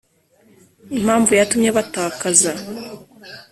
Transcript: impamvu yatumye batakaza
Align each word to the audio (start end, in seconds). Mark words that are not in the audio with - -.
impamvu 0.97 1.31
yatumye 1.39 1.69
batakaza 1.77 2.51